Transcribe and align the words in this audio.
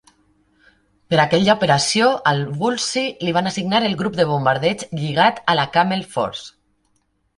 Per 1.13 1.17
aquella 1.23 1.55
operació, 1.59 2.07
al 2.31 2.41
Woolsey 2.61 3.11
li 3.27 3.35
van 3.37 3.49
assignar 3.51 3.83
el 3.91 3.95
grup 4.03 4.17
de 4.21 4.27
bombardeig 4.33 4.87
lligat 5.03 5.43
a 5.55 5.59
la 5.61 5.71
Camel 5.77 6.03
Force. 6.17 6.49